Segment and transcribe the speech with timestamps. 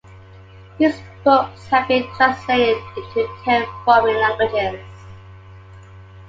[0.79, 4.79] His books have been translated into ten foreign languages.